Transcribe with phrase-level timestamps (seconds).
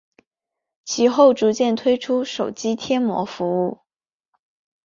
[0.83, 3.81] 其后逐渐推出手机贴膜服务。